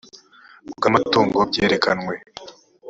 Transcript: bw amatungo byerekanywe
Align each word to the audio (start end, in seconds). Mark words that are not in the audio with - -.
bw 0.75 0.81
amatungo 0.89 1.37
byerekanywe 1.49 2.13